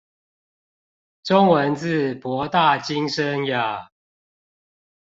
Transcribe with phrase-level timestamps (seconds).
[1.21, 3.91] 中文字博大精深呀